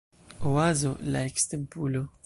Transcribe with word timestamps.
Oazo 0.51 0.91
la 1.17 1.25
ekstempulo 1.33 2.07